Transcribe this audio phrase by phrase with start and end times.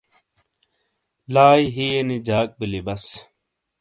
[1.33, 3.03] لائی ہئیے نی جاک بِیلی بس۔